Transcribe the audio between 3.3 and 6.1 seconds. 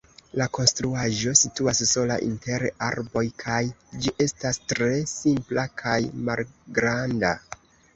kaj ĝi estas tre simpla kaj